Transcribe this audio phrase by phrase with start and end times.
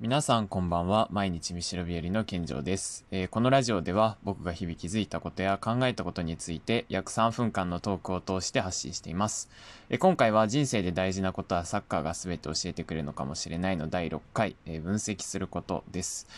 [0.00, 1.08] 皆さんこんばんは。
[1.10, 9.50] 毎日見白日和の健城です、えーこのラジオでは僕が日々気づいたことや考えたことについて約3分間のトークを通して発信しています。
[9.90, 16.28] えー今回は人生で大事なことはサッカーが全て教えてくれるのかもしれないの第6回、えー分析することです。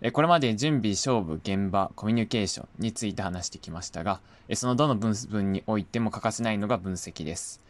[0.00, 4.18] えこれまで準備、勝負、現場、コミュニケーションについて話してきましたが、
[4.48, 7.60] えそのどの部分においても欠かせないのが分析です。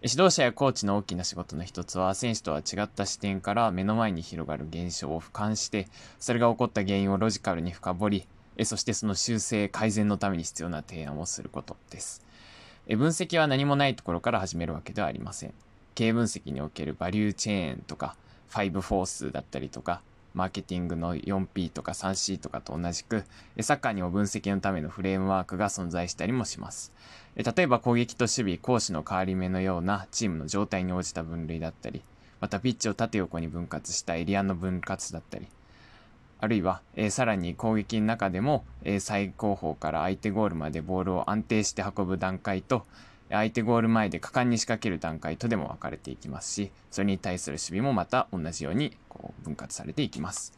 [0.00, 5.88] 指導者やコーチの大きな仕事の一つは選手とは違った視点から目の前に広がる現象を俯瞰して
[6.20, 8.28] それが起こった原因をロジカルに深掘り
[8.64, 12.24] そしてその修正改善のために必要な提案をすることです。
[12.88, 15.54] 分析は何もないところから始めるわけではありません。
[15.94, 18.16] 経営分析におけるバリューチェーンとか
[18.50, 20.00] 5フォースだったりとか
[20.38, 23.24] マーケティングの 4P とか 3C とかと同じく
[23.56, 26.92] えサッカーにも分析のためのフレームワークが存在したりもします。
[27.34, 32.02] え例えば攻撃と守備、攻守の変わり目のようなチームの状態に応じた分類だったり、
[32.40, 35.48] またピッチを縦横に分割したエリアの分割だったり、
[36.40, 42.86] あるいは、えーさらに攻撃の中でも、えー最後方から相手ゴールまでボールを安定して運ぶ段階と、
[43.30, 50.52] 相手ゴール前で果敢に仕掛ける段階とでも分かれていきますし、それに対する守備もまた同じようにこう分割されていきます。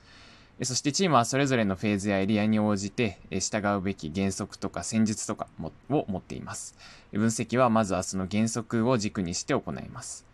[0.62, 5.48] そしてチームはそれぞれのフェーズやエリアに応じて従うべき原則とか戦術とか
[5.88, 6.76] を持っています。
[7.12, 10.26] 分析はまずはその原則を軸にして行います。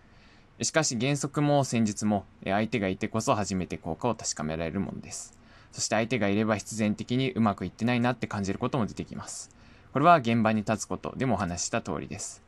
[0.63, 5.39] しかし原則も戦術も相手がいてこそ初めて効果を確かめられるものです。
[5.71, 9.51] そして相手がいれば必然的にうまくいってないなって感じることも出てきます。
[9.97, 12.43] これは現場に立つことでもお話した通りです。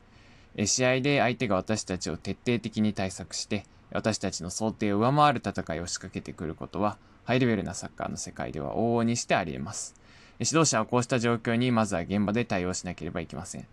[0.65, 9.95] 試合で相手が私たちを徹底的に対策して私たちの想定を上回る戦いを仕掛けてくることはハイレベルなサッカーの世界では往々にしてあり得ます。
[10.37, 13.65] 指導者はこうした状況にまずは現場で対応しなければいけません。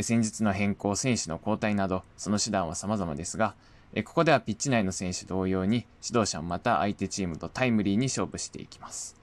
[0.00, 3.54] 戦術の変更、選手の交代など、その手段は様々ですが、
[4.06, 9.18] ここではピッチ内の選手同様に指導者もまた相手チームとタイムリーに勝負していきます。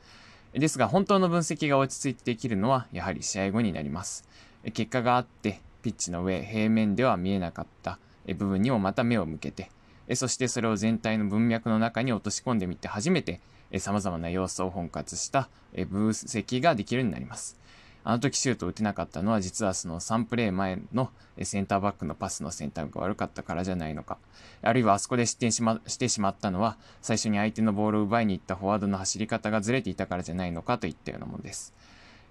[0.60, 4.28] ですが本当の分析が落ち着いてできるのはやはり試合後になります。
[4.74, 9.70] 結果があって、ピッチの上、平面では見えなかった部分にもまた目を向けて、
[10.16, 15.50] そしてそれを全体の文脈の中に落とし込んでみて初めてえ様々な要素を本括した
[15.90, 17.60] 分析ができるようになります。
[18.08, 21.10] あの時シュート打てなかったのは実はその3プレー前の
[21.42, 24.20] センターバックのパスの選択が悪かったからじゃないのか。
[24.62, 31.74] あるいはあそこで失点し,、ま、してしまったのは最初に相手のボールを奪いに行ったフォワードの走り方がずれていたからじゃないのかといったようなものです。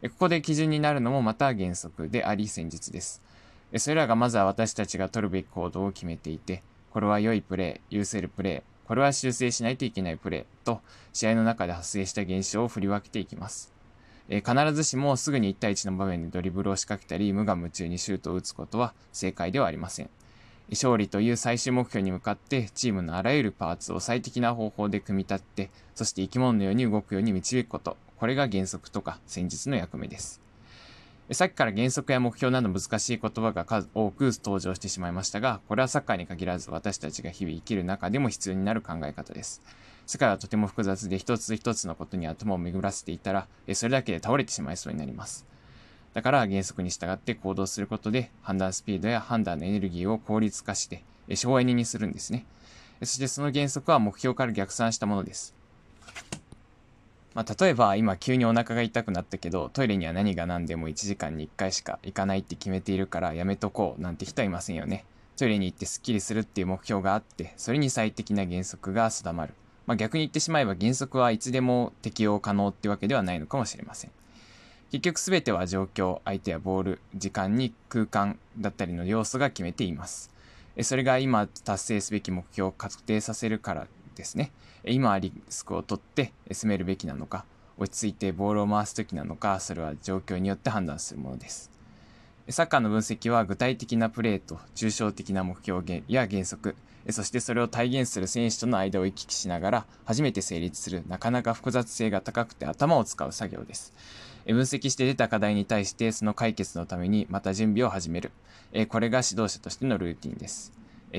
[0.02, 3.20] ここで基準になるのもまた原則であり戦術です。
[3.76, 10.80] それらがまずは私たちが取るべき行動を決めていて、これは良いプレー、許せるプレー、これは修正しないといけないプレーと、
[11.12, 13.73] 試合の中で発生した現象を振り分けていきます。
[14.28, 20.10] えー必ずしもすぐに1対1の場面でドリブルを仕掛けたり、無我夢中にシュートを打つことは正解ではありません。
[20.70, 30.43] 勝利という最終目標に向かってチームのあらゆるパーツを最適な方法で組み立って、そして生き物のように動くように導くこと、これが原則とか戦術の役目です。
[31.32, 39.62] さっきから原則や目標など難しい言葉が数多く登場してしまいましたが、これはサッカーに限らず私たちが日々生きる中でも必要になる考え方です。
[40.04, 45.46] 世界はとても複雑で一つ一つのことに頭を巡らせていたら、それだけで倒れてしまいそうになります。
[46.12, 51.02] だから原則に従って行動することで判断スピードや判断のエネルギーを効率化して
[51.34, 52.44] 省エネにするんですね。
[53.00, 55.54] そしてその原則は目標から逆算したものです。
[57.34, 65.04] まあ、例えば今急にお腹が痛くなったけどトイレには何が何でも1時間に1回しか行かないって決めているからやめとこうなんて人はいませんよね。
[65.36, 69.54] トイレに行ってスッキリするっていう目標があってそれに最適な原則が定まる。
[69.86, 74.10] まあ、逆に言ってしまえば原則はいつでも適用可能ってわけではないのかもしれません。
[74.92, 80.30] 結局全ては状況、相手やボール、時間に空間だったりの要素が決めています。
[80.82, 84.52] それが今達成すべき目標を確定させるからですね。
[84.84, 87.44] 今はリスクを取ってえ攻めるべきなのか、
[87.76, 91.70] 落ち着いてボールを回すときなのか、それは状況によって判断するものです。
[92.50, 96.76] サッカーの分析は具体的なプレーと抽象的な目標や原則、
[97.10, 103.92] そしてそれを体現する選手との間を行き来しながら初めて成立するなかなか複雑性が高くて頭を使う作業です。
[104.46, 108.30] 分析して出た課題に対してその解決のためにまた準備を始める。
[108.88, 110.72] これが指導者としてのルーティンです。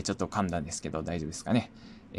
[0.04, 1.72] ちょっと噛んだんですけど大丈夫ですかね。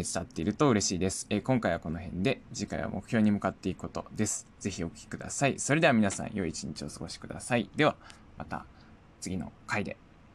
[0.02, 1.26] 伝わっていると嬉しいです。
[1.30, 4.46] え今回はこの辺で次回は目標に向かっていくことです。
[4.58, 5.58] ぜひお聞きください。
[5.58, 7.70] それでは皆さん良い一日をお過ごしください。
[7.76, 7.96] では
[8.36, 8.66] また
[9.20, 9.96] 次の回で。